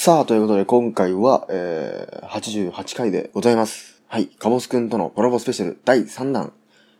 [0.00, 4.00] さあ、ということで今回は、えー、88回でございます。
[4.06, 4.28] はい。
[4.28, 6.52] カボスくんとのコラボスペシャル第3弾。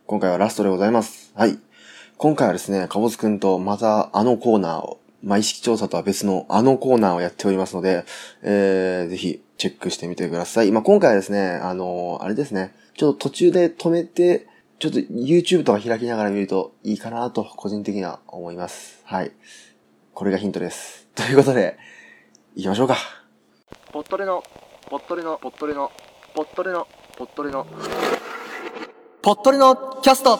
[0.05, 1.31] 今回はラストでございます。
[1.33, 1.57] はい。
[2.17, 8.03] 今回はですね、カボスくんとまたあのコーナーを、まあ、意識調査とは別のあのコーナーをやっておりますので、
[8.43, 10.71] えー、ぜひチェックしてみてください。
[10.73, 14.45] まあ、今回はですね、あのーあれですね、ちょっと途中で止めて、
[14.77, 18.99] ちょっと YouTube とか開きながら見るといいかなと、個人的には思います。
[19.05, 19.31] はい。
[20.13, 21.07] これがヒントです。
[21.15, 21.77] ということで、
[22.55, 22.97] 行きましょうか。
[23.91, 24.43] ポットレの、
[24.89, 25.91] ポットレの、ポットレの、
[26.35, 26.87] ポットレの、
[27.17, 27.65] ポットレの、
[29.21, 30.39] ぽっとりのキャスト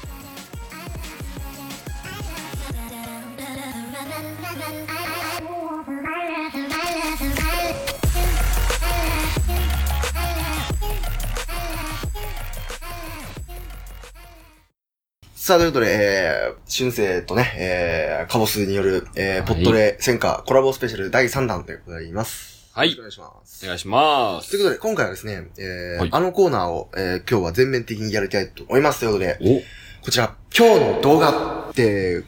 [15.51, 22.71] さあ、ということで、えー、春生とね、えー、カボスによる、えー、ポットレ戦火コラボスペシャル第3弾ということであります。
[22.71, 23.65] はいお願いします。
[23.65, 24.49] お願いします。
[24.49, 29.01] ということで、今回はですね、えーはいあのコーナーを、えー今日は全面的にやりたいと思います。
[29.01, 32.23] ということで、おこちら、今日の動画で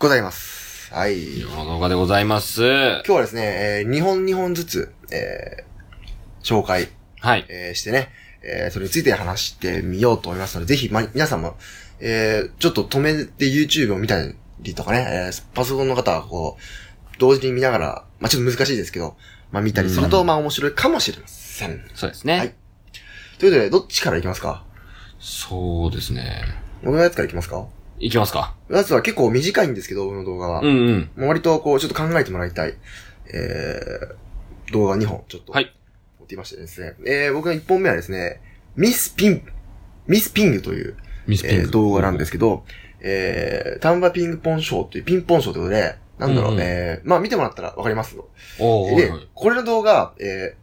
[0.00, 0.92] ございます。
[0.92, 1.42] はい。
[1.42, 2.64] この動画でございます。
[2.64, 6.88] 今日はですね、えー、2本2本ずつ、えー、紹介、
[7.20, 7.46] はい。
[7.48, 8.08] えーしてね、
[8.42, 11.56] えー、それについて話してみようと思いますので、ぜひ、ま、皆さんも、
[12.00, 14.16] えー、ちょっと止めて YouTube を見た
[14.60, 19.16] りとかね、えー、パソコンの方はこう、同時に見ながら、まあ、ちょっと難しいですけど、
[19.52, 21.82] まあ、見たりすると、まあ、面白いかもしれません。
[21.94, 22.38] そうですね。
[22.38, 22.54] はい
[23.38, 24.64] ということで、どっちからいきますか？
[25.18, 26.42] そうですね。
[26.82, 27.66] 僕のやつからいきますか？
[27.98, 28.54] いきますか。
[28.70, 30.60] やつは結構短いんですけど、僕の動画は。
[30.62, 31.10] うんうん。
[31.16, 32.72] もう割とこう、ちょっと考えてもらいたい、
[33.34, 35.52] えー、動画2本、ちょっと。
[35.52, 35.70] はい。
[36.18, 36.94] 持っていましてですね。
[37.04, 38.40] えー、僕の1本目はですね、
[38.74, 39.42] ミスピン、
[40.06, 40.96] ミスピングという、
[41.26, 41.56] ミスピンク。
[41.56, 42.64] えー動画なんですけど、
[43.00, 48.26] えー、タンバピングポンショーというピンポンショーということで、なんだろう、うんうんえー、まあ見てもらったらわかりますよ。
[48.58, 50.56] でこれの動画、えー、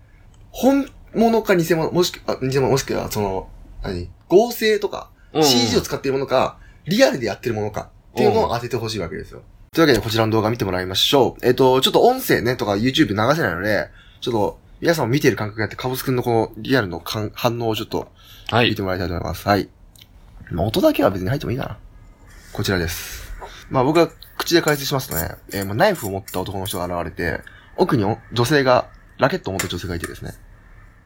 [0.51, 3.49] 本物か偽物、もしくは、あ偽物もしくは、その、
[3.81, 4.09] 何？
[4.27, 9.41] 合成とか、うん CG を使っているものか、リアルでやってるものか、っていうのを当ててほしいわけですよ。
[9.73, 11.45] というわけで、こちらの動画見てもらいましょう。
[11.45, 13.89] えっ、と、ちょっと音声ね、とか YouTube 流せないので、
[14.21, 18.11] ちょっと、皆さんも見てる感覚があって、カボスくんのこのリアルの感反応をちょっと
[18.51, 18.81] はい見て。
[18.81, 19.47] もらいたいと思います。
[19.47, 19.69] はい。
[20.51, 21.77] ま、音だけは別に入ってもいいかな。
[22.51, 23.31] こちらです。
[23.69, 27.41] まあ僕が口で解説しますとね、えーもうナイフを持った男の人が現れて、
[27.77, 30.33] 奥に女性が、ラケットを持った女性がいてですね、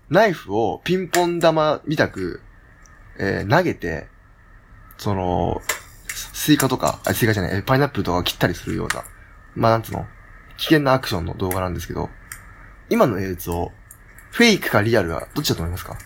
[0.09, 2.41] ナイフをピンポン玉みたく、
[3.19, 4.07] えー投げて、
[4.97, 5.61] その、
[6.07, 9.03] スイカとか、あ、スイカじゃない、えパイナップルとかを切ったりするような、
[9.55, 10.05] まあなんつうの、
[10.57, 12.09] 危険なアクションの動画なんですけど、
[12.89, 13.71] 今の映像、
[14.31, 15.97] フェイクかリアルはどっちだと思いますか？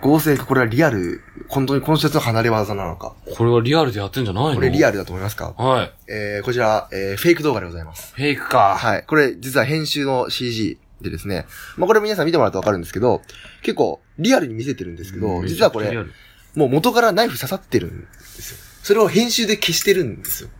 [0.00, 3.14] 合成かこれはリアル、本当にこの人の離れ技なのか。
[3.36, 4.50] これはリアルでやってんじゃないの？
[4.52, 5.54] アこれリアルだと思いますか？
[5.56, 5.92] はい。
[6.08, 8.14] えー、こちら、えー、フェイク動画でございます。
[8.14, 8.76] フェイクか。
[8.76, 9.04] はい。
[9.04, 11.46] これ、実は編集の CG でですね、
[11.76, 13.22] まあこれ皆さん見てもらうとわかるんですけど、
[13.62, 15.92] 結構リアルに見せてるんですけど、実はこれ、
[16.54, 18.58] もう元からナイフ刺さってるんですよ。
[18.82, 20.50] それを編集で消してるんですよ。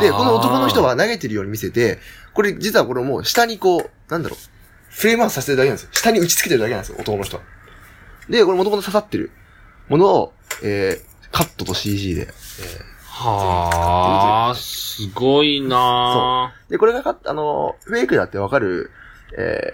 [0.00, 1.98] で、この男の人は投げてるように見せて、
[2.34, 4.38] これ実はこれもう下にこう、なんだろう、
[4.90, 5.90] フレームアウトさせてるだけなんですよ。
[5.92, 7.42] 下に打ち付けてるだけなんですよ、男の人は。
[8.28, 9.30] で、これ元々刺さってる
[9.88, 12.28] ものを、えー、カットと CG で、え
[13.02, 18.92] はあ、すごいなーで、これがか、あの、フェイクだってわかる、
[19.36, 19.72] え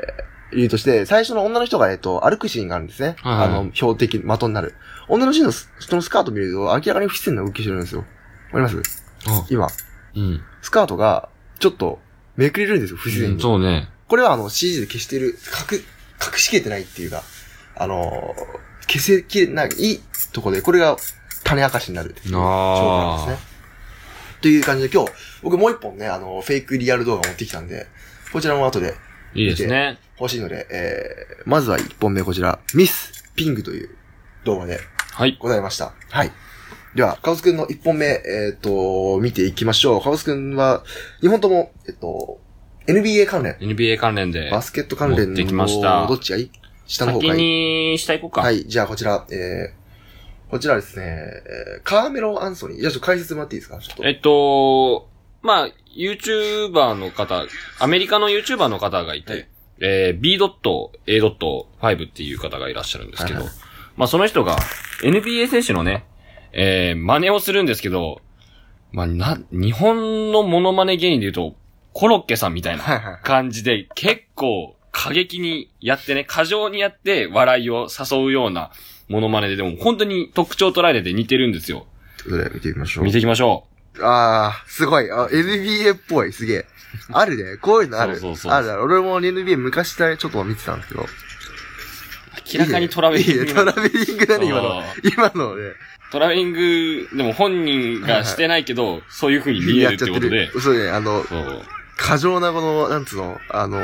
[0.53, 3.17] ー、理由として、最初の女の人が、えっと、歩くシーンがあるんですね。
[3.19, 4.75] はいはいあの、標的、的になる。
[5.09, 8.01] 女の人のス人のスカート見ると、明らかに不自然な動きしてるんですよ。
[8.53, 9.05] わかります？
[9.27, 9.69] あ今、
[10.17, 10.41] うん。
[10.63, 11.29] スカートが、
[11.59, 11.99] ちょっと、
[12.37, 13.43] めくれるんですよ、不自然に。
[13.43, 13.91] そうね。
[14.09, 15.37] これはあの CG で消してる、
[15.71, 17.23] 隠、隠しきれてないっていうか、
[17.77, 19.71] あのー消せきれない、
[20.33, 20.97] とこで、これが
[21.43, 23.49] 種明かしになるっていう証拠なんですね。
[24.43, 25.13] という感じで今日、
[25.43, 27.87] 僕もう一本ね、あの、フェイクリアル動画持ってきたんで、
[28.33, 28.95] こちらも後で
[29.35, 29.99] いいですね。
[30.21, 33.91] 欲しいので、えー、まずは一本目こちら、ミス・ピングという
[34.45, 34.81] 動画で
[35.13, 35.37] はい。
[35.41, 35.93] ございました。
[36.11, 36.33] はい。
[36.95, 40.03] では、カオスくんの一本目、えっ、と、見ていきましょう。
[40.03, 40.85] カオスくんは、
[41.21, 42.41] 日本とも、えっと、
[42.87, 44.51] NBA 関連、NBA 関連で。
[44.51, 46.51] バスケット関連の、持ってきましたどっちがいい？
[46.87, 47.41] 下の方先がいい
[47.93, 48.41] に下行こうか。
[48.43, 48.65] はい。
[48.67, 52.81] じゃあ、こちら、えー、こちらですね、えーカーメロ・アンソニー。
[52.81, 53.79] じゃあちょっと解説もらっていいですか？
[53.79, 54.05] ちょっと。
[54.05, 55.09] えっと、
[55.43, 57.45] まあ、YouTuber の方、
[57.79, 59.49] アメリカの YouTuber の方がいて、はい
[59.81, 60.89] えー、B.A.5
[62.07, 63.55] っていう方がいらっしゃるんですけど、はいはい
[63.97, 64.57] まあその人が
[65.05, 66.05] NBA 選手のね、
[66.53, 68.21] えー、真似をするんですけど、
[68.91, 71.57] まあな、日本のモノマネ芸人で言うと、
[71.93, 73.21] コロッケさんみたいなはいはい。
[73.23, 78.71] 感じで、結構過激にやってね、過剰にやって笑いを誘うような
[79.09, 81.85] モノマネで、でも本当に特徴捉えてて似てるんですよ。
[82.23, 83.05] ということで見てみましょう。
[83.05, 83.67] 見ていきましょ
[84.01, 85.11] あー、すごい。
[85.11, 86.33] あ、NBA っぽい。
[86.33, 86.67] すげえ。
[87.13, 87.57] あるね。
[87.57, 88.15] こういうのある。
[88.19, 88.83] そうそうそうあるある。
[88.85, 91.03] 俺も NBA 昔だね、ちょっと見てたんですけど。
[91.03, 91.07] う。
[92.55, 93.33] 明らかにトラベリング。
[93.33, 94.83] いいねトラベリングだね、今のそう。
[95.13, 95.73] 今のね。
[96.13, 101.63] トラベリング、でも本人がしてないけど、そういう風に見えるってことで、そうね、あの、そう。
[101.97, 103.79] 過剰なこの、なんつうの、あの、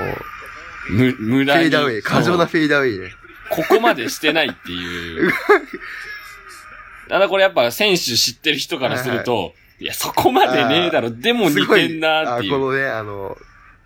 [0.91, 1.65] む、無フ駄に。
[1.65, 2.03] ェイダーウェイ。
[2.03, 3.13] 過剰なフェイダーウェイね。
[3.51, 5.33] ここまでしてないっていう。
[7.09, 11.11] ただこれやっぱ選手知ってる人からすると、いや、そこまでねえだろ。
[11.11, 12.55] でも似てんなっていう。
[12.55, 13.37] あこのね、あの、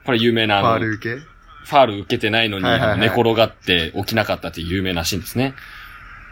[0.04, 1.20] これ有名なフあの、ァール受け？
[1.20, 5.54] ファール受けてないのに、はいはいはい寝転がって起きなかったっていう有名なシーンですね。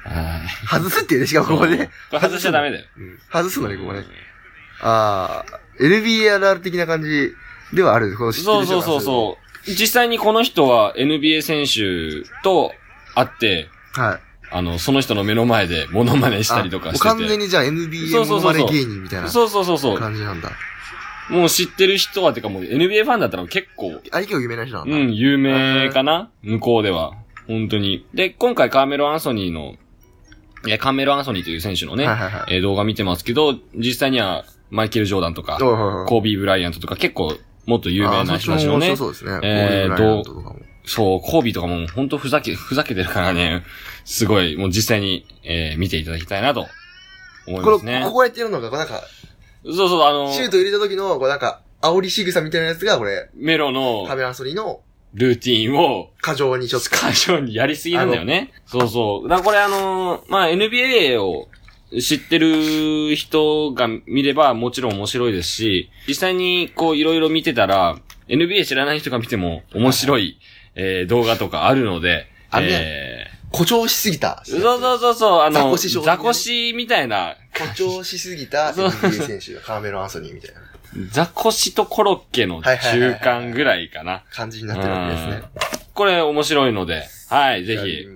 [0.05, 0.67] はい。
[0.67, 1.77] 外すっていうね、しかもここで。
[1.79, 2.85] これ外しちゃダメだよ。
[2.99, 4.05] うん外すのね、ここね。
[4.83, 7.33] あー、NBARR 的な感じ
[7.73, 8.15] ではある。
[8.19, 9.52] この知ってそうそうそうそう。
[9.67, 12.73] 実際にこの人は NBA 選手と
[13.15, 14.01] 会って、う。
[14.01, 14.21] はい。
[14.55, 17.09] あの、その人の目の前でモノマネしたりとかしてて。
[17.09, 19.99] 完全にじゃあ NBA モノマネ芸人みたいなそうそうそうそう。
[19.99, 20.51] 感じなんだ。
[21.31, 24.95] もう知ってる人は、てかもう NBA ファンだったら結構、あ、結構有名な人なんだ。
[24.95, 26.31] うん、有名かな？
[26.43, 27.15] 向こうでは。
[27.47, 28.07] 本当に。
[28.13, 29.77] で、今回カーメロ・アンソニーの、
[30.67, 32.55] いや、カーメロ・アンソニーという選手のね、はいはいはい。
[32.57, 37.37] えー動画見てますけど、実際にはマイケル・ジョーダンとか、コービー・ブライアントとか結構
[37.67, 39.39] もっと有名な人たちのねあ、そうですね。
[39.43, 43.63] えーコービーブライアントとかもそう、コービーとかも本当ふざけ、ふざけてるからね、
[44.05, 46.67] すごい、もう実際に、えー見ていただきたいなと
[47.47, 48.15] 思いこますねの、こ。
[48.15, 49.03] こやってるのが、こうなんか、
[49.65, 54.81] そうそう、あのシュート入れた時の、こうなんか、煽り仕草みたいなやつが、これ、メロのカメランソリーの
[55.15, 56.91] ルーティンを、過剰にちょっと。
[56.91, 58.53] 過剰にやりすぎなんだよね。
[58.67, 59.29] そうそう。
[59.29, 61.49] だからこれあのーまあ、NBA を
[62.01, 67.99] 知ってる人が見ればもちろん面白いですし、実際にこういろいろ見てたら、
[68.29, 70.39] NBA 知らない人が見ても面白い、
[70.75, 74.43] えー動画とかあるので、あるねえ誇張しすぎた。
[74.47, 80.61] ーそうそうそうそう、あの、ザコシ少年ねザコシみたいな、誇張しすぎた NBA 選手、カーメロ・アンソニーみたいな
[81.11, 84.25] ザコシとコロッケの中間ぐらいかな。
[84.31, 85.43] 感じになってるわけですね。
[85.95, 88.07] これ面白いので、はい、ぜひ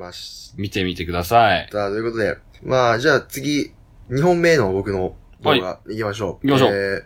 [0.57, 1.69] 見てみてください。
[1.71, 1.89] た。
[1.89, 3.73] ということで、まあ、じゃあ次、
[4.11, 6.47] 2本目の僕の動画、行きましょう。
[6.47, 7.03] 行きましょうえー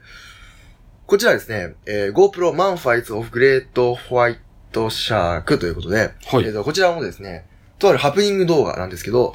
[1.06, 4.38] こちらですね、えー GoPro Man Fights of Great White
[4.72, 6.08] Shark ということで、はい
[6.44, 7.46] えーとこちらもですね、
[7.80, 9.34] とあるハプニング動画なんですけど、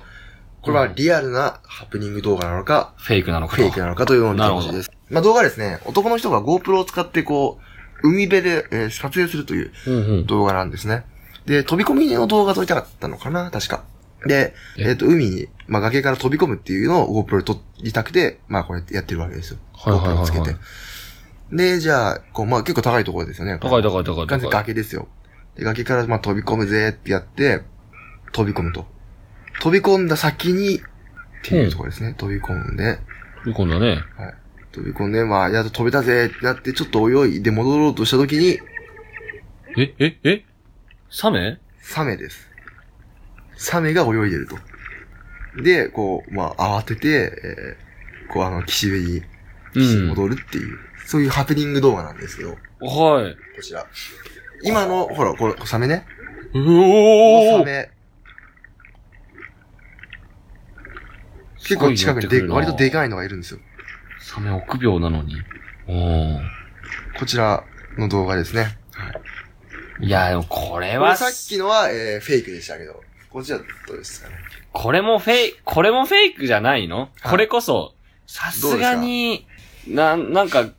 [0.62, 4.92] これはリアルなハプニング動画なのか、フェイクなのかとフェイクなのかというのを見てほしいです。
[5.10, 7.60] まあ動画はですね、男の人が GoPro を使ってこ
[8.04, 10.26] う、海辺で、えー撮影するといううんうん。
[10.28, 11.04] 動画なんですね。
[11.46, 13.84] で、飛び込みの動画撮りたかったのかな確か。
[14.26, 19.60] で、ええっ、と、海に、まあ崖から飛び込むっていうのを GoPro で撮りたくて、まあこうやってやってるわけですよ。
[19.74, 20.56] はいはいはいはいつけて。
[21.52, 23.60] で、じゃあ、こう、まあ結構高いところですよね。
[23.62, 24.52] 高い高い高い完全に高い。
[24.52, 25.08] 崖ですよ。
[25.56, 27.62] で、崖からまあ飛び込むぜってやって、
[28.32, 28.86] 飛び込むと。
[29.62, 30.82] 飛び込んだ先に、っ
[31.44, 32.16] ていうところですね。
[32.18, 33.00] 飛び込んで、
[33.46, 34.04] 今度はね。
[34.72, 38.60] 飛び込んで、まあ、やっと飛べたぜってなって、ちょっと泳いで戻ろうとした時に、
[39.78, 40.46] え、え、え？
[41.10, 41.60] サメ？
[41.82, 42.50] サメです。
[43.56, 44.58] サメが泳いでると。
[45.62, 47.10] で、こう、まあ、慌てて、
[47.44, 47.86] えー
[48.28, 49.22] こう、あの、岸辺に、
[49.74, 52.56] 岸に戻るっていう、そういうハプニング動画なんですけど、は
[53.30, 53.36] い。
[53.56, 53.86] こちら。
[54.64, 56.06] 今の、ほら、これ、サメね。
[56.54, 57.92] うおーサメ。
[61.60, 63.60] 結構近くにで、割とでかいのがいるんですよ。
[64.20, 65.36] サメ臆病なのに。
[65.88, 66.40] おー
[67.18, 67.64] こちら
[67.98, 68.78] の動画ですね。
[70.00, 73.02] いや、でもこれは、これさっきのは、えー、フェイクでしたけど、
[73.36, 74.36] こちらどうですかね。
[74.72, 77.94] これもフェイク、これもフェイクじゃないの、はいこれこそ、
[78.28, 79.46] さすがに、
[79.90, 80.70] な、なんか、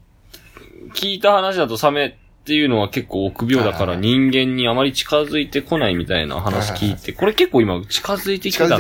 [0.95, 2.15] 聞いた話だとサメっ
[2.47, 8.77] ていうのは結構臆病だから人間にあまり近づいてこないみたいな話聞いて、これ結構今近づいてきたんで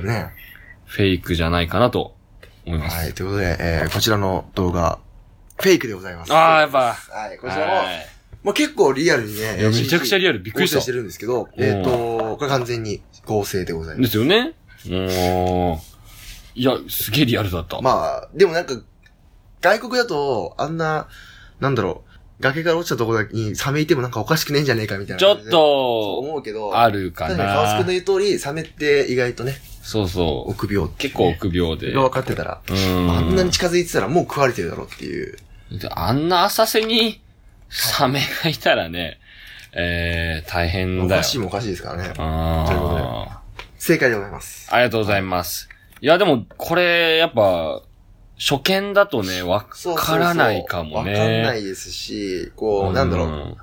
[0.00, 0.30] ぶ、ね。
[0.84, 2.14] フェイクじゃないかなと
[2.66, 2.96] 思います。
[3.06, 4.98] はい、ということで、えー、こちらの動画、
[5.62, 6.34] フェイクでございます。
[6.34, 8.13] ああ、やっぱ、はい、こちらも、はい
[8.44, 9.58] まあ、結構リアルにね。
[9.58, 14.02] いやめちゃくちゃリアルびっくりした合成してるんですけど、えっ、と、これ完全に合成でございま。
[14.02, 14.54] ですすよね
[14.86, 15.80] も
[16.56, 17.80] う、いや、すげえリアルだった。
[17.80, 18.74] まあ、でもなんか、
[19.62, 21.08] 外国だと、あんな、
[21.58, 27.92] なんだろう、崖から落ちたところにサメいてもなんかおかしくねえんじゃねえかみたいなちょっと、思うけど、あるか確かに川津くんのな。
[27.92, 30.50] 言う通り、サメって意外とね、そうそう。
[30.52, 31.92] 臆病って結構臆病で。
[31.92, 33.10] が分かってたら、うん。
[33.10, 35.36] あんなに近づいてたらもう食われてるだろうっていう。
[35.78, 37.20] であんな浅瀬に
[37.68, 39.18] サメがいたらね、
[39.72, 41.20] えー、大変だよ。
[41.20, 42.12] おかしいもおかしいですからね。
[42.16, 43.28] あということでー
[43.78, 44.68] 正解でございます。
[44.72, 45.68] ありがとうございます。
[46.00, 47.82] いや、でも、これ、やっぱ、
[48.38, 51.12] 初見だとね、わそうそうそうからないかもね。
[51.12, 53.28] わかんないですし、こう、なんだろう。
[53.28, 53.56] う。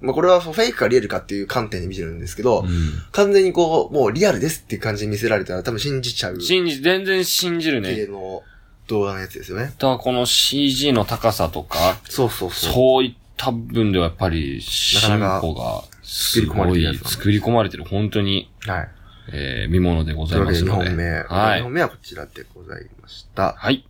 [0.00, 2.68] まあ、これはフェイクかリアルかっていう観点で見てるんですけど、うん
[3.12, 7.94] 完全にこう、もうリアルですっていう感じに見せられたら多分信じちゃう信じ、全然信じるね。
[7.94, 8.42] 系の
[8.88, 9.64] 動画のやつですよね。
[9.64, 12.72] だからこの CG の高さとか、そうそうそう。
[12.72, 17.84] そういった分ではやっぱり、進歩が、す作り込まれごい作り込まれてる。
[17.84, 18.88] 本当に、はい。
[19.32, 20.70] えー、見物でござといますので。
[20.72, 21.36] わけで2本目。
[21.36, 23.54] はい2本目はこちらでございました。
[23.54, 23.86] はい。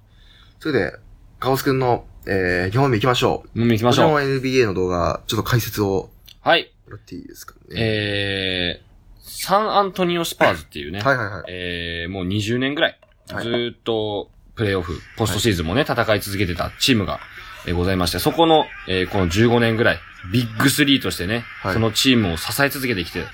[0.60, 0.94] それで、
[1.38, 3.58] カオスくんの、えー、2本目行きましょう。
[3.58, 4.12] もう行きましょう。
[4.12, 6.10] こちらも NBA の動画、ちょっと解説を
[6.40, 6.72] はい。
[6.86, 7.60] もらっていいですかね。
[7.74, 8.86] えー、
[9.20, 11.00] サンアントニオスパーズっていうね。
[11.00, 11.44] はいはいはい。
[11.48, 12.98] えー、もう20年ぐらい、
[13.30, 17.20] はいずーっと、プレイオフ、ポストシーズンもね、戦い続けてたチームが、
[17.66, 20.00] えーございまして、そこの、えーこの15年ぐらい、
[20.32, 23.24] ビッグスリーとしてね、はいそのチームを支え続けてきて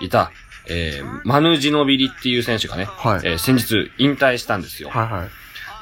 [0.00, 0.30] いた、
[0.68, 3.20] えーマヌ・ジノビリっていう選手がね、はい。
[3.24, 4.90] えー先日引退したんですよ。
[4.90, 5.24] はいは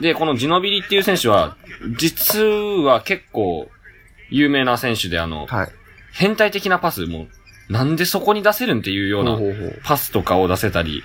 [0.01, 0.03] い。
[0.03, 1.57] で、このジノビリっていう選手は、
[1.97, 3.71] 実は結構、
[4.31, 5.69] 有名な選手で、あの、はい。
[6.13, 7.29] 変態的なパス、も
[7.69, 11.03] う、なんでそこに出せるんっていうような、ほうほうほうパスとかを出せたり、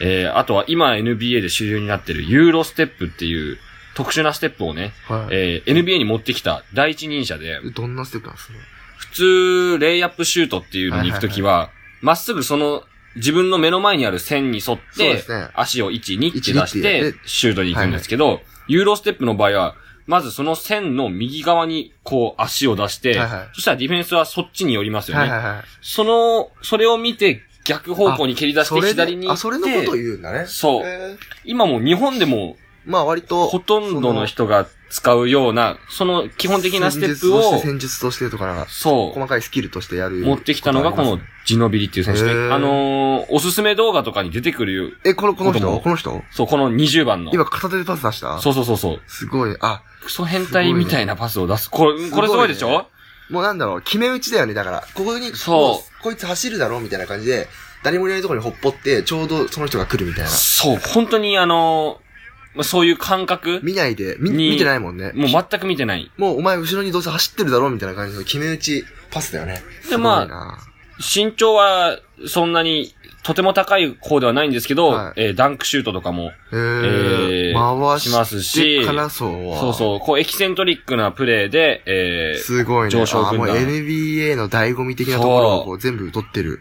[0.00, 3.58] えー、あとは今 NBA で主流になってるユーロステップっていう
[3.94, 5.34] 特殊なステップをね、はい。
[5.34, 8.54] えー、NBA に持ってきた第一人者で、どんなステップなんですか？
[8.96, 11.70] 普通、レイアップシュートっていうのに行くときは、
[12.00, 12.84] まっすぐその、
[13.16, 19.74] 自分の目の前にある線に沿ってね、足を1、2って出し1 2ってシュートに行くんですけど、ユーロステップの場合は、
[20.06, 25.22] まずその線の右側に、こう、足を出してはいはい、そしたらディフェンスはそっちに寄りますよね。
[25.22, 25.64] はいはいはい。
[25.82, 30.46] その、それを見て、逆方向に蹴り出して左に行って、あ、それのことを言うんだね。
[30.48, 40.20] そう今もう日本でもまあ割と、ほとんどの人が使うような、その基本的なステップを、戦術としてとかそ細かいスキルとしてやる。
[40.20, 45.80] う、持ってきたのがこのジノビリっていう選手で、あのーおすすめ動画とかに出てくる、え、この、この人？
[45.80, 46.22] この人？
[46.32, 47.30] そう、この20番の。
[47.32, 48.38] 今片手でパス出した？
[48.40, 49.00] そうそうそうそう。
[49.06, 49.56] すごい。
[49.60, 51.70] あ、クソ変態みたいなパスを出す。
[51.70, 52.86] これ、これすごいでしょ？
[53.30, 54.52] もうなんだろう、決め打ちだよね。
[54.54, 57.48] だから、ここに、そうもこいつ走るだろうみたいな感じで、
[57.82, 60.28] 誰もいないところにほっぽって、ちょうどその人が来るみたいな。
[60.30, 62.11] そう、本当にあのー
[62.54, 65.12] まあそういう感覚見ないで、み、に見てないもんね。
[65.14, 66.10] もう全く見てない。
[66.16, 69.62] もうお前後ろにどうせ走ってるだろうみたいな感じの決め打ちパスだよね。
[69.88, 70.58] でまあ
[70.98, 79.60] 身長はそんなにとても高い方ではないんですけど、はいえーダンクシュートとかも、えー、えー回しますししてからそうは。
[79.60, 82.90] そうそう、こうエキセントリックなプレーで、えーすごいね。
[82.90, 86.60] 上昇軍団あもう NBA の醍醐味的なところをこう全部取ってる。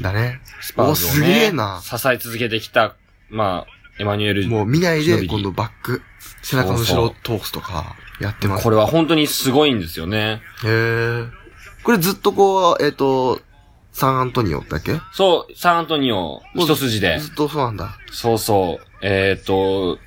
[0.00, 0.40] だね。
[0.60, 2.96] スパーズをおすげねえな、支え続けてきた、
[3.30, 6.02] まあ、エマニュエル、もう見ないで今度バック、
[6.42, 8.64] 背中の後ろを通すとか、やってます。
[8.64, 10.40] これは本当にすごいんですよね。
[10.64, 11.24] へえ。
[11.82, 13.40] これずっとこう、えっ、と、
[13.92, 15.00] サンアントニオだっけ？
[15.12, 17.18] そう、サンアントニオ、一筋で。
[17.18, 17.96] ずっとそうなんだ。
[18.10, 18.86] そうそう。
[19.02, 19.98] えっ、と、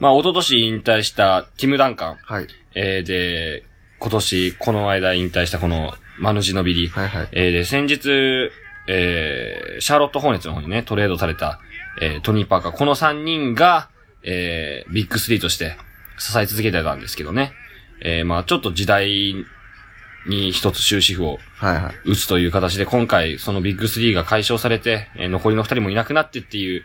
[0.00, 2.16] まあ、一昨年引退したティム・ダンカン。
[2.24, 2.46] はい。
[2.74, 3.64] えーで、
[4.00, 6.88] 今年、この間引退したこの、マヌジノビリ。
[6.88, 7.28] はいはい。
[7.30, 8.50] えーで、先日、
[8.88, 11.60] えー、シャーロット・ホーネッツの方にね、トレードされた、
[12.00, 12.72] えー、トニー・パーカー。
[12.72, 13.88] この3人が、
[14.22, 15.76] えー、ビッグ3として
[16.18, 17.52] 支え続けてたんですけどね。
[18.00, 19.34] えー、まあちょっと時代
[20.26, 22.10] に一つ終止符をはいはい。
[22.10, 26.84] 打つという形で、今回、そのビッグ3が解消されて、えー残りの2人もいなくなってっていう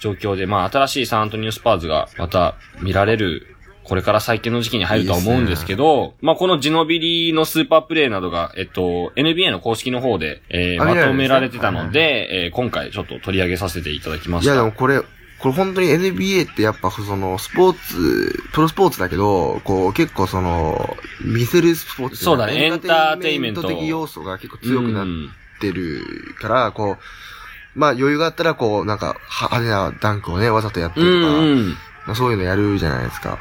[0.00, 3.56] 状況で、まあ新しいサンアントニオスパーズがまた見られる、
[3.88, 14.64] これから最近の時期に入るとは思うんですけど、まあこのジノビリのスーパープレイなどが、えっと、NBA の公式の方で、えーあまとめられてたので、えー今回ちょっと取り上げさせていただきまいやでした。
[14.64, 15.00] もこれ、
[15.38, 25.30] これ本当に NBA ってやっぱそのスポーツ、プロスポーツだけど、こう結構その、見せるスポーツそうだねエンターテインメント的要素が結構強くなっうん
[25.60, 31.68] てるから、こう、まあ余裕があったらこう、なんか、は派手なダンクをね、わざとやってうるとか、んうん。
[32.06, 33.38] まあそういうのやるじゃないですか。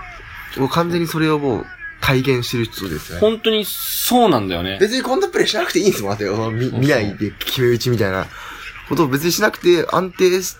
[0.57, 1.65] もう完全にそれをもう
[2.01, 3.21] 体現してる人ですよね。
[3.21, 4.77] 本当にそうなんだよね。
[4.79, 6.51] 別にこんなプレイしなくていいんですもん、待てよ。
[6.51, 8.25] 見見ないで決め打ちみたいな
[8.89, 10.55] ことを別にしなくて安定し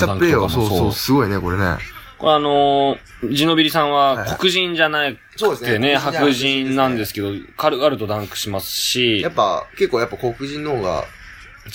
[0.00, 1.76] たプレイを、クとかもそうそう、すごいね、これね。
[2.18, 11.04] これあのージノビリさんはいははい黒人じゃなそうくてね、白人なんですけど、軽々とダンクしますしやっ、ぱ、結構やっぱ黒人の方が、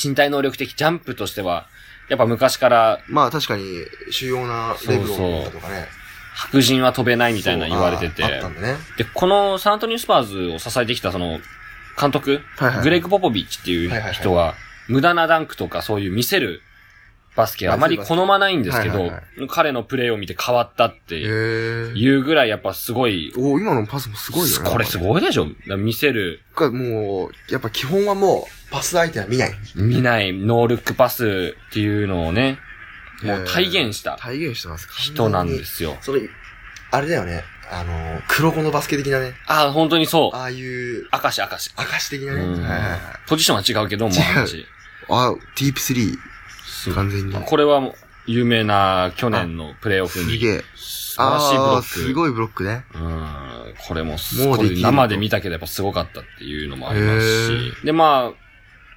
[0.03, 1.67] 身体能力的ジャンプとしては、
[2.10, 3.63] やっぱ昔からまあ確かに
[4.12, 5.88] 主要なレブロンだとかね。
[6.36, 8.75] 白人は飛べないみたいな言われててったんだね。
[8.98, 11.39] で、このサントニオスパーズを支えてきたその、
[12.00, 14.56] 監督、はいはいグレッグ・ポポビッチっていう人は、
[14.89, 16.62] 無駄なダンクとかそういう見せる
[17.36, 19.12] バスケあまり好まないんですけど
[19.50, 22.22] 彼のプレーを見て変わったってへいうえ。
[22.22, 24.70] ぐらいやっぱすごい、お今のパスもすごいよね。
[24.70, 25.01] これすい。
[25.01, 29.54] ごいでしょ見せる、もう、やっぱ基本はもう、パス相手は見ない。
[29.75, 32.58] 見ないノールックパスっていうのをね、
[33.25, 34.88] もう体現した体現してます。
[34.91, 35.98] 人なんですよ。
[36.01, 36.22] それ、
[36.91, 37.44] あれだよね。
[37.72, 39.34] あの、黒子のバスケ的なね。
[39.48, 40.36] ああ、本当にそう。
[40.36, 41.72] ああいう、明石明石。
[41.75, 43.00] 証的なね。
[43.27, 44.17] ポジションは違うけど、もう。
[45.10, 46.94] あ、ディープスリー。
[46.94, 47.34] 完全に。
[47.34, 47.82] これは
[48.27, 50.32] 有名な去年のプレイオフに。
[50.32, 50.63] すげえ。
[50.75, 51.88] 素晴らしいブロッああ、ク。
[51.88, 52.86] すごいブロックね。
[52.94, 53.55] うん。
[53.88, 57.86] これもすごい生で見たけどやっぱすごかったっていうのもありますへし。
[57.86, 58.45] で、まあ、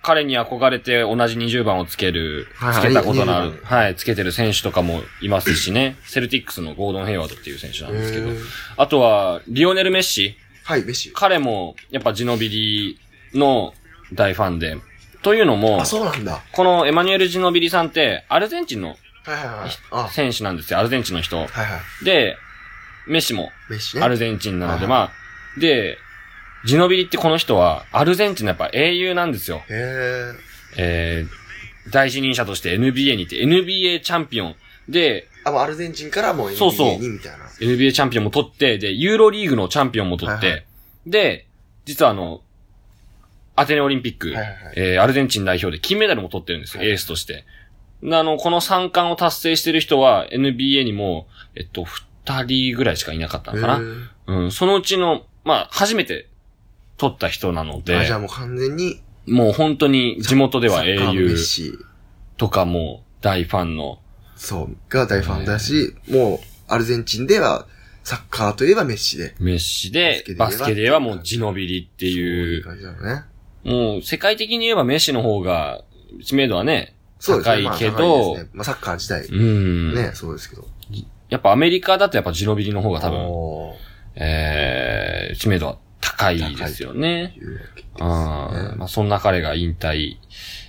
[0.02, 5.96] 彼に憧れて同じ20番をつける、つけたことのあ20る、はい、つけてる選手とかもいますしね。
[6.06, 8.28] セルティックスのゴードン・ヘイワードっていう選手なんですけど。
[8.76, 10.36] あとは、リオネル・メッシ。
[10.64, 11.12] はい、メッシ。
[11.14, 12.98] 彼も、やっぱジノビリ
[13.34, 13.74] の
[14.12, 14.76] 大ファンで。
[15.22, 16.42] というのもあ、、そうなんだ。
[16.52, 19.70] このエマニュエル・ジノビリさんって、アルゼンチンのはいはいはい。
[19.90, 20.78] あ、選手なんですよ。
[20.78, 21.36] アルゼンチンの人。
[21.36, 22.04] はいはい。
[22.04, 22.36] で、
[23.06, 24.02] メッシもメッシね。
[24.02, 24.96] アルゼンチンなので、はいま
[25.56, 25.98] あ、で、
[26.64, 29.62] ジノビリってこの人は、アルゼンチンのやっぱ英雄なんですよ。
[29.68, 30.34] へ
[30.76, 34.56] えー、第一人者として NBA にいて、NBA チャンピオン。
[34.88, 35.48] で、ー。
[35.48, 37.46] あ、もうアルゼンチンからもうそうそう NBA にみたいな。
[37.46, 40.62] NBA チャンピオンも取って、で、ユーロリーグのチャンピオンも取って、はいは
[41.06, 41.46] で、
[41.84, 42.42] 実はあの、
[43.56, 47.44] アテネオリンピック、はいはいはいえーアルゼンチン代表で金メダルも取ってるんですよ、はいエースとして。
[48.02, 53.80] であの、この三冠を達成してる人は NBA にも、えっと、二人ぐらいしかいなかったのかな。
[54.26, 56.28] うん、そのうちの、まあ、初めて
[56.98, 61.78] 取った人なのあ、じゃあで、もう完全に、もう本当に地元では英サッカーのメッ雄シ、
[62.36, 64.00] とかも大ファンの、
[64.36, 67.66] そう、が大ファンだし、もう、アルゼンチンでは、
[68.04, 69.34] サッカーといえばメッシで。
[69.38, 73.24] メッシで、ババススケで言えばもうジノビリってそういう、感じだよね。
[73.64, 75.84] もう世界的に言えばメッシの方が
[76.24, 77.64] 知名度はね、そうですね。
[77.64, 79.94] 高いけまあ高どいですねまあサッカー自体、うん。
[79.94, 80.66] ね、そうですけど。
[81.28, 83.76] やっぱアメリカだとやっぱジノビリの方が多分、おー
[84.14, 87.34] えー、知名度は高いですよね。
[87.98, 90.16] まあそんな彼が引退、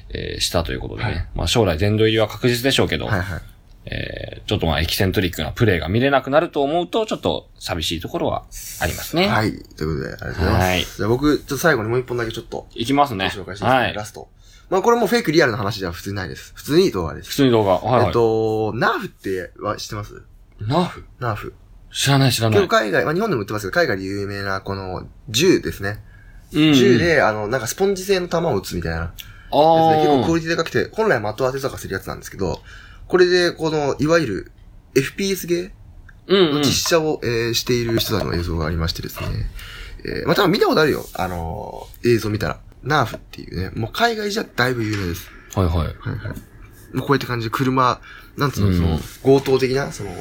[0.10, 1.10] えーしたということでね。
[1.10, 3.42] はいまあ将来殿堂入りは確実でしょうけど、はいはい。
[3.86, 8.46] えー、ちょっとまあエキセントリックなプレーが見れなくなると思うと、ちょっと寂しいところは
[8.82, 9.26] ありますね。
[9.26, 9.28] い。
[9.28, 9.52] はい。
[9.52, 10.64] ということで、ありがとうございます。
[10.66, 13.26] はいじゃあ僕、ちょっと最後にもう一本だけちょっと、いきますごね。
[13.28, 13.94] 紹介していいですか、はい。
[13.94, 14.30] ラスト。
[14.70, 16.52] まあこれもフェイクリアルな話では普通にないです。
[16.56, 17.30] 普通に動画です。
[17.30, 17.76] 普通に動画。
[17.76, 18.08] はい、はい。
[18.08, 20.22] えっと、ナーフっては知ってます？
[20.60, 21.06] ナーフ？
[21.20, 21.54] ナーフ。
[21.92, 22.60] 知らない知らない。
[22.60, 26.04] 結構海外、まあ日本でも売ってますけど、海外で有名なこの銃ですね。
[26.54, 32.62] うん銃、で、あの、なんかスポンジ製の弾を撃つみたいなやつあで、結構クオーリティ高くて、本来的当てとかするやつなんですけど、
[33.08, 34.52] これで、この、いわゆる、
[34.96, 35.72] FPS ゲー
[36.28, 36.56] うんうん。
[36.56, 39.50] の実写を、えーしている人たちの映像がありましてですね。
[40.06, 41.06] えー、まあ、多分見たことあるよ。
[41.16, 42.60] あのー映像見たら。
[42.84, 43.72] ナーフっていうね。
[43.76, 45.30] もう海外じゃだいぶ有名です。
[45.56, 45.78] はいはい。
[45.78, 46.34] はいは
[46.94, 46.96] い。
[46.96, 48.00] もうこうやって感じで車、
[48.38, 50.12] なんつうの、うんその、強盗的な、その、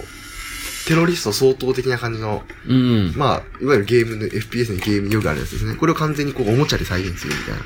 [0.89, 3.13] テロリスト相当的な感じの、うん。
[3.15, 5.75] まあ、いわゆるゲームの、FPS のゲームによくあるやつですね。
[5.75, 7.61] これを完全にこう、おもちゃで再現するみたいな。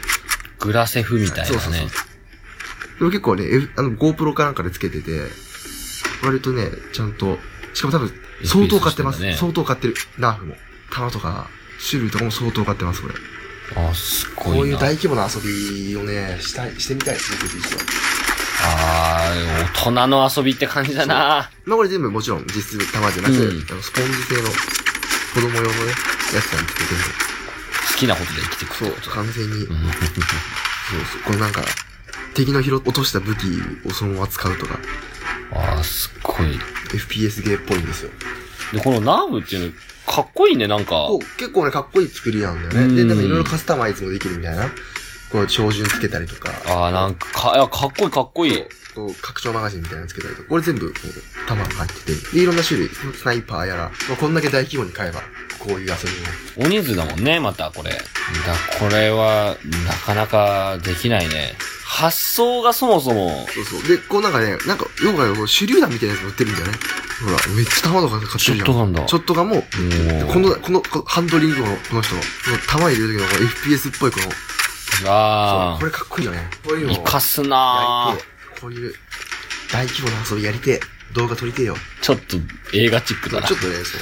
[0.58, 1.48] グラセフみたいなね。
[1.50, 1.88] そうそうそう。
[2.98, 5.20] でも結構ね、F- あの、GoPro かなんかでつけてて、
[6.24, 7.38] 割とね、ちゃんと、
[7.74, 8.12] しかも多分、
[8.44, 9.22] 相当買ってます。
[9.22, 9.94] ね相当買ってる。
[10.18, 10.56] ナーフも。
[10.90, 11.46] 弾とか、
[11.88, 13.14] 種類とかも相当買ってます、これ。
[13.76, 14.54] あ、すごいな。
[14.56, 17.78] こういう大規模な遊びをね、したい、してみたいですね、ぜひ一度。
[18.64, 21.50] あー、大人の遊びって感じだな。
[21.64, 24.48] まあこれ全部もちろん実質弾じゃなくて、うんあのスポンジ製の
[25.34, 25.72] 子供用のね、
[26.34, 27.00] やつなんですけど、
[27.92, 28.92] 好きなことで生きていくそう。
[29.14, 31.62] 完全に、そううんそう、これなんか、
[32.34, 33.44] 敵の拾落とした武器
[33.86, 34.78] をそのまま使うとか、
[35.52, 36.58] あー、すっごい。
[36.98, 38.10] FPS ゲーっぽいんですよ。
[38.72, 39.72] で、このナーブっていうの、
[40.12, 41.08] かっこいいね、なんか。
[41.38, 42.94] 結構ね、かっこいい作りなんだよね。
[42.94, 44.70] で、うんなんかいろいろカスタマイズもできるみたいな。
[45.32, 48.62] こう、照準つけたりとか、あー、なんか、か、いや、かっこいい、かっこいい。
[48.94, 55.22] こう、拡張マガジンみたいなのつけたりとか、これ全部、こう、弾が入ってて、で、いろんな種類、スナイパーやら、まあ、こんだけ大規模に買えば、
[55.58, 56.68] こういう遊びも。
[56.68, 57.90] 大人数だもんね、また、これ。
[57.92, 57.98] だ、
[58.78, 61.54] これは、なかなかできないね。
[61.92, 63.88] 発想がそもそも、そうそう。
[63.88, 66.72] で、こうなんかね、なんか、よくあるこう手榴弾みたいなやつも売ってるんだよね。
[67.22, 68.56] ほら、めっちゃ弾とか買ってるじゃん。
[68.56, 69.62] ショットガンだショットガンも、
[70.32, 74.26] この、このハンドリングの、この人の、この弾入れる時のこの FPS っぽいこの、
[75.06, 76.38] あこれかっこいいよね。
[76.66, 78.16] こういう生かすな
[78.60, 78.94] こういう、
[79.72, 80.80] 大規模な遊びやりてえ
[81.14, 81.76] 動画撮りてえよ。
[82.00, 82.36] ちょっと
[82.74, 83.56] 映画チックだなちょ。
[83.56, 83.98] っとね、そ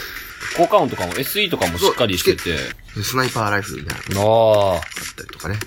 [0.63, 0.67] う。
[0.67, 2.57] 効果音とかも SE とかもしっかりしてて。
[2.97, 4.75] でスナイパーライフルみたいなのああ。
[4.75, 4.81] があっ
[5.17, 5.59] たりとかね。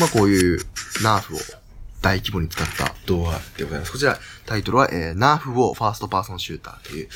[0.00, 0.60] まあこういう、
[1.02, 1.38] ナーフを
[2.00, 3.92] 大規模に使った動画でございます。
[3.92, 7.08] こちら、タイトルは、えー、ナーフを First Person Shooter という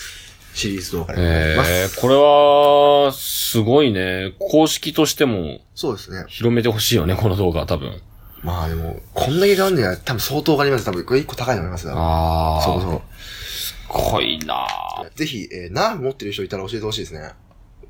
[0.56, 1.70] シリーズ動画でございます。
[1.70, 4.32] えー、これは、すごいね。
[4.38, 6.24] 公式としてもそうですね。
[6.28, 8.00] 広めてほしいよね、この動画多分。
[8.42, 10.86] まあでも、こんだけ変わんねや、多分相当上がります。
[10.86, 11.92] 多分、これ一個高いと思いますよ。
[11.94, 12.62] ああ。
[12.62, 13.02] そうそう。
[13.20, 14.66] すごいな
[15.14, 17.32] ぜひ、えー、ナーフ持ってる人いたら教えてほしいですね。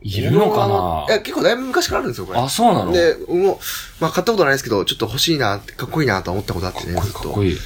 [0.02, 1.06] いるのかな？
[1.08, 2.38] え、結構だいぶ昔からあるんですよ、これ。
[2.38, 2.92] あ、そうなの？
[2.92, 3.58] で、もう、
[4.00, 7.18] まあ買ったことないですけど、ちょっと欲しいなかっこいいなと思ったことあってね、ずっと。
[7.20, 7.58] かっこいい。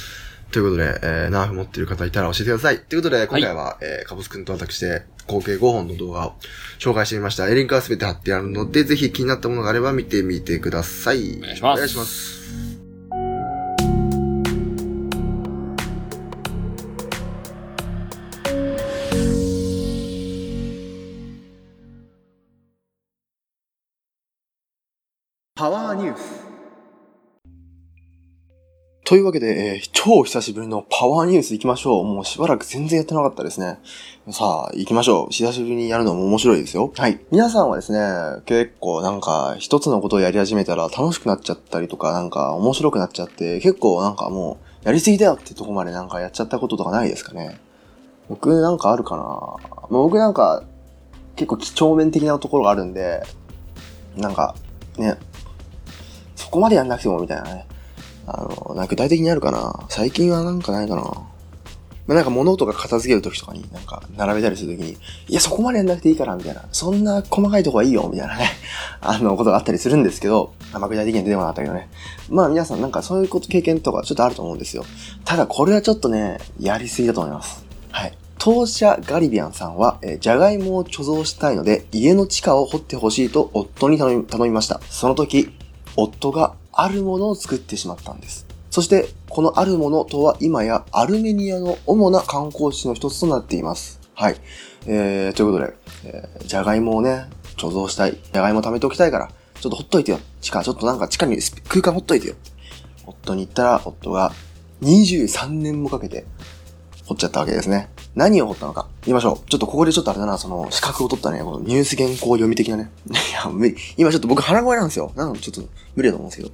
[0.51, 2.79] ということで、えー、ナーフ持ってる方いたら教えてください。
[2.79, 6.33] ということで、今回は、えー、カボス君と私で、合計5本の動画を
[6.79, 7.47] 紹介してみました。
[7.47, 11.37] リンクはすべて貼ってあるので、ぜひ気になったものがあれば見てみてください。
[11.37, 12.70] お願いしますお願いします。
[29.11, 32.05] というわけで、えー超久しぶりのパワーニュース行きましょう。
[32.05, 33.77] もうしばらく全然やってなかったですね。
[34.29, 35.27] さあ、行きましょう。
[35.31, 36.93] 久しぶりにやるのも面白いですよ。
[36.95, 37.19] はい。
[37.29, 47.59] 皆さんはですね、結構なんか一つのことをやり始めたら楽しくなっちゃったりとか、なんか面白くなっちゃって、結構なんかもうやりすぎだよってとこまでなんかやっちゃったこととかないですかね。
[48.29, 50.63] 僕なんかあるかなもう僕なんか
[51.35, 53.23] 結構几帳面的なところがあるんで、
[54.15, 54.55] なんか
[54.97, 55.17] ね、
[56.37, 57.67] そこまでやんなくてもみたいなね。
[58.27, 59.85] あの、なんか具体的にあるかな？
[59.89, 61.01] 最近はなんかないかな？
[62.07, 66.65] まあ、なんか物とか片付けるときとかになんか並べたりするときに、いやそこまでやんなくていいから、みたいな。
[66.71, 68.49] そんな細かいとこはいいよ、みたいなね。
[69.01, 71.89] あの、ことがあったりするんですけど、あま具体的には出てこなかったけどね。
[72.29, 74.83] まあ皆さんなんかそういうこと経験とかちょっとあると思うんですよ。
[75.25, 77.63] ただこれはちょっとね、やりすぎだと思います。
[77.91, 78.17] はい。
[78.39, 84.81] 当社ガリビアンさんは、えー、じゃがいもを貯蔵したいので、家の地下を掘ってほしいと夫に頼み頼みました。
[84.89, 85.51] その時、
[85.95, 88.45] 夫があるものを作ってしまったんです。
[88.69, 93.99] そして、このあるものとは今やアルメニアの主な観光地の一つとなっています。
[94.13, 94.37] はい。
[94.85, 95.73] えー、ということで、
[96.05, 97.25] えー、じゃがいもをね、
[97.57, 98.17] 貯蔵したい。
[98.31, 99.29] じゃがいも貯めておきたいから、
[99.59, 100.19] ちょっとほっといてよ。
[100.41, 102.35] 地下、ちょっとなんか地下に空間ほっといてよ。
[103.05, 104.31] 夫に言ったら、夫が
[104.81, 106.25] 23年もかけて
[107.05, 107.89] 掘っちゃったわけですね。
[108.15, 108.87] 何を掘ったのか。
[109.03, 109.49] 言いましょう。
[109.49, 112.91] ちょっとここでちょっとあれだな、その、資格を取ったね、このニュース原稿読み的なね。
[113.09, 115.11] いや、無理今ちょっと僕腹声なんですよ。
[115.15, 115.61] なのでちょっと
[115.95, 116.53] 無理だと思うんですけど。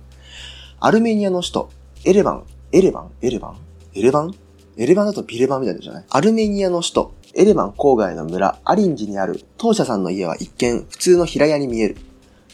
[0.79, 1.69] アルメニアの首都、
[2.05, 3.12] エレバン、エレバン？
[3.21, 3.57] エレバン？
[3.93, 4.36] エレバン？
[4.77, 6.05] エレバンだとビレバンみたいなじゃない？
[6.10, 11.97] アルメニアの首都、エレバン郊外の村、アリンジにある当社さんの家は一見普通の平屋に見える。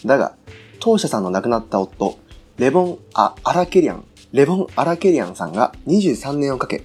[0.05, 0.35] だが、
[0.79, 2.17] 当社さんの亡くなった夫、
[2.57, 6.83] レボン・ア・アラケリアン、レボン・アラケリアンさんが23年をかけ、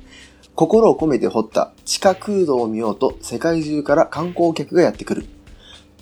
[0.59, 5.25] 心を込めて掘った地下空洞を見ようと世界中から観光客がやってくる。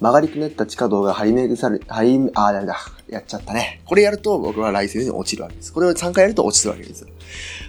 [0.01, 2.79] 曲がりくねった地下道が張り巡され、張り、あー、ダメだ。
[3.11, 3.83] やっちゃったね。
[3.85, 5.75] これやると僕は来世に落ちるわけです。
[5.75, 7.07] これを3回やると落ちるわけです。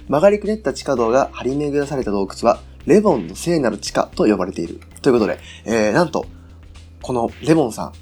[0.07, 4.79] 曲がりくねった地下道が張り巡らされた洞窟は、レボンの聖なる地下と呼ばれている。
[5.01, 6.25] ということで、えー、なんと、
[7.01, 7.93] このレボンさん、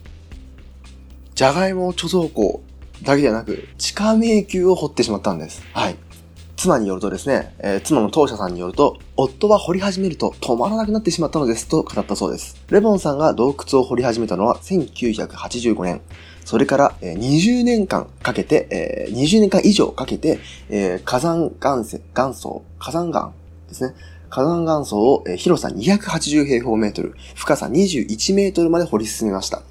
[1.33, 2.61] じゃがいも貯蔵庫
[3.01, 5.63] だけではなく、地下迷宮を掘ってしまったんです。
[5.73, 5.95] はい。
[6.65, 12.59] 妻によるとですね、えー妻の当社さんによると、夫は掘り始めると止まらなくなってしまったのですと語ったそうです。
[12.71, 16.01] レボンさんが洞窟を掘り始めたのは1985年。
[16.43, 20.39] それから20年間かけて、えー20年間以上かけて、
[21.05, 23.31] 火山岩石、岩層、火山岩
[23.67, 23.93] ですね。
[24.31, 29.61] 火山岩層を広さ280平方メートル、深さ21メートルまで掘り進めました。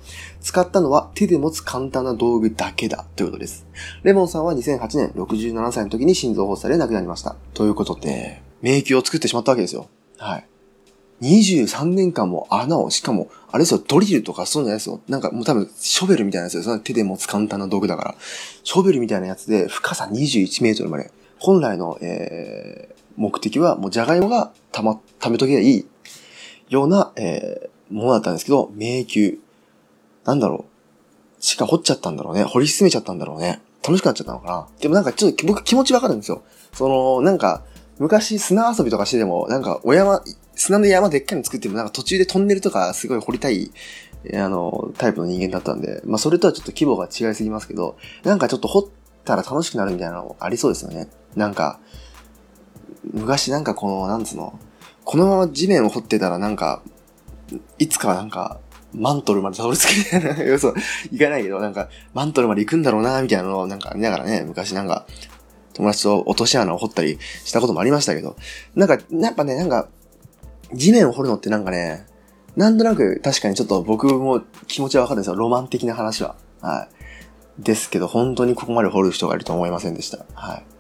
[0.45, 3.67] 使ったのは手で持つ簡単な道具だけだということです。
[4.03, 7.35] レモンさんは2008年67歳の時に心臓発作で亡くなりました。
[7.55, 9.89] ということで、迷宮を作ってしまったわけですよ。
[10.19, 10.47] はい。
[11.23, 15.01] 23年間も穴を、しかも、あれですよ、ドリルとかそういうのやつよ。
[15.09, 16.79] なんかもう多分、ショベルみたいなやつですよ。
[16.79, 18.15] 手で持つ簡単な道具だから。
[18.65, 21.11] ショベルみたいなやつで、深さ21メートルまで。
[21.39, 25.87] 本来の、えー、目的は、もう、じゃがいもがたま、溜めとけばいい、
[26.69, 29.33] ような、えー、ものだったんですけど、迷宮。
[30.25, 31.41] なんだろう。
[31.41, 32.45] 地下掘っちゃったんだろうね。
[32.45, 33.61] 掘り進めちゃったんだろうね。
[33.83, 34.69] 楽しくなっちゃったのかな。
[34.81, 36.43] でもなんかちょっと僕気持ちわかるんですよ。
[36.73, 37.63] その、なんか、
[37.99, 40.23] 昔砂遊びとかしてでも、なんかお山、
[40.55, 43.71] 砂の山でっかいの作ってもなんか途中でトンネルとかすごい掘りたい、
[44.33, 48.85] あの、タイプの人間だったんで、まあそれとはちょっと規模が違いすぎますけど、なんかちょっと掘っ
[49.25, 51.09] たら楽しくなるみたいなのありそうですよね。
[51.37, 51.79] なんか、
[53.13, 54.59] 昔なんかこの、なんつうの、
[55.05, 56.83] このまま地面を掘ってたらなんか、
[57.79, 58.59] いつかなんか、
[58.95, 60.75] マントルまでたどり着くみたい、要素、
[61.11, 65.07] いかないけど、なんか、マントルまで行くんだろうな、みたいなのをなんか見ながらね、昔なんか、
[65.75, 68.37] 友達と落とし穴を掘ったりしたこともありましたけど、
[68.75, 69.89] なんか、やっぱね、なんか、
[70.73, 72.07] 地面を掘るのってなんかね、
[72.57, 75.35] なんとなく確かにちょっと僕も気持ちはわかるんですよ。
[75.35, 76.37] ロマン的な話は。
[76.61, 76.89] は
[77.59, 77.63] い。
[77.63, 80.25] ですけど、本当にここまで掘る人がいると思いませんでした。
[80.35, 80.74] はい。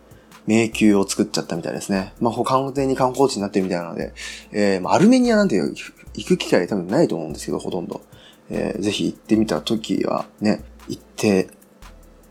[0.46, 2.12] 迷宮を作っちゃったみたいですね。
[2.20, 4.12] まあ、完全に観光地になってるみたいなので、
[4.52, 8.02] えー、まあアルメニアなんて行く機会多分ないと思うんですけど、ほとんど。
[8.50, 11.48] えー、ぜひ行ってみた時はね、行って、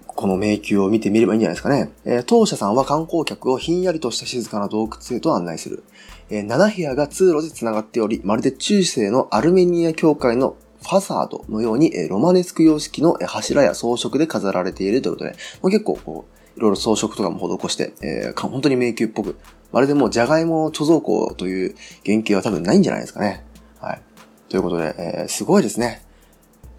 [0.05, 1.91] この迷宮を見てみればいいんじゃないですかね。
[2.05, 5.83] えー当社さんは観光客をひんやりとした静かな洞窟へと案内する。
[6.29, 19.37] えー7部屋が通路で繋がっており、まるで中世のアルメニア教会のファサードのように、えーロマネスク様式の柱や装飾で飾られているということで、もう結構こう、いろいろ装飾とかも施して、えー本当に迷宮っぽく、
[19.71, 23.43] まるでもうジャガイモ貯蔵庫という原型は多分ないんじゃないですかね。
[23.79, 24.01] はい。
[24.49, 26.03] ということで、えーすごいですね。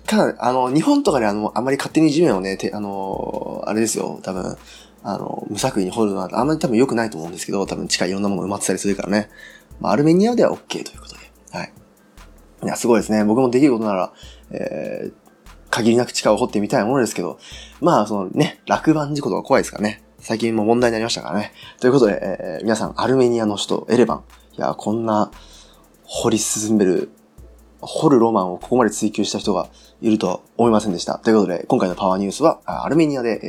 [0.06, 4.56] ただ、あの、日本とかであの、あんまり勝手に地面をね、てあの、あれですよ、多分、
[5.02, 9.30] あの、無作為に掘るのはあんまり多分良くないと思うんですけど、多分地下いろんなもの埋まってたりするからね。
[9.80, 11.20] まあ、アルメニアでは OK ということで。
[11.52, 11.72] はい。
[12.64, 13.24] いや、すごいですね。
[13.24, 14.12] 僕もできることなら、
[14.50, 15.12] えー、
[15.74, 17.38] 限りなく地下を掘ってみたいものですけど、
[17.80, 20.04] まあ、そのね、落盤事故とか怖いですからね。
[20.20, 21.52] 最近も問題になりましたからね。
[21.80, 24.24] ということで、えー皆さん、アルメニアの首都エレバン。
[24.56, 25.32] いや、こんな
[26.04, 27.10] 掘り進める、
[27.80, 29.68] 掘るロマンをここまで追求した人が
[30.00, 31.18] いるとは思いませんでした。
[31.18, 33.40] ということで、今回のパワーニュースは、アルメニアで、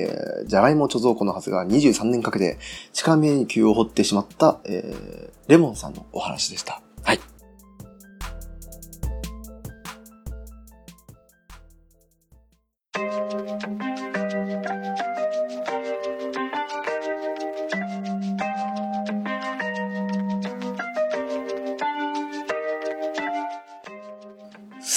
[0.41, 2.57] えー、ジャガイモ貯蔵庫のはずが23年かけて
[2.91, 6.81] 地下迷宮を掘ってしまった、えー、レモンさんのお話でした。
[7.03, 7.19] はい。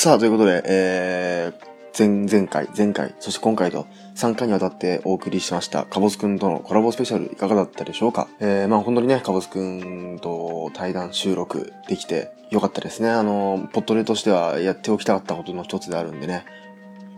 [0.01, 8.29] さあ、ということで、えー、前々回、前回、そして今回と3回にわたってお送りしました、カボスくんとのコラボスペシャルいかがだったでしょうか？
[8.39, 13.11] えー、まあ本当にね、カボスくんと対談収録できてよかったですね。
[13.11, 16.47] あの、ポットレとしてはやっておきたかったことの一つであるんでね。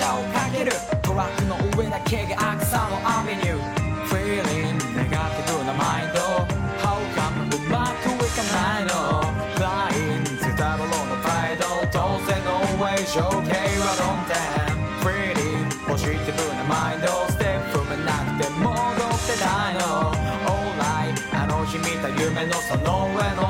[0.00, 3.60] 車をかけるトラックの上だけがアクサのアベニュー
[4.08, 6.20] Feeling ネガティブなマインド
[6.80, 9.20] How come うまくいかないの
[9.60, 18.72] Flying ゼタボロのプライド当然の way 象形は論ン Feeling ポジティブなマインドステップ踏めなくて戻っ
[19.28, 20.16] てないの
[20.48, 23.49] Alright あの日見た夢のその上の